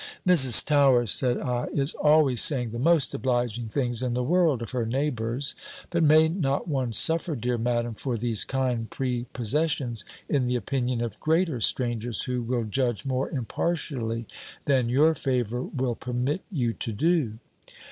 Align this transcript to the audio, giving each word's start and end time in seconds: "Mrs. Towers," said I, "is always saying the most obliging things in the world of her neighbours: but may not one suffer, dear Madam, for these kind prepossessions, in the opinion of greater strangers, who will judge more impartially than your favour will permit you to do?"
"Mrs. 0.27 0.65
Towers," 0.65 1.11
said 1.11 1.37
I, 1.39 1.65
"is 1.71 1.93
always 1.93 2.41
saying 2.41 2.71
the 2.71 2.79
most 2.79 3.13
obliging 3.13 3.67
things 3.67 4.01
in 4.01 4.15
the 4.15 4.23
world 4.23 4.63
of 4.63 4.71
her 4.71 4.83
neighbours: 4.87 5.53
but 5.91 6.01
may 6.01 6.27
not 6.27 6.67
one 6.67 6.91
suffer, 6.91 7.35
dear 7.35 7.59
Madam, 7.59 7.93
for 7.93 8.17
these 8.17 8.43
kind 8.43 8.89
prepossessions, 8.89 10.03
in 10.27 10.47
the 10.47 10.55
opinion 10.55 11.01
of 11.01 11.19
greater 11.19 11.61
strangers, 11.61 12.23
who 12.23 12.41
will 12.41 12.63
judge 12.63 13.05
more 13.05 13.29
impartially 13.29 14.25
than 14.65 14.89
your 14.89 15.13
favour 15.13 15.61
will 15.61 15.93
permit 15.93 16.41
you 16.49 16.73
to 16.73 16.91
do?" 16.91 17.37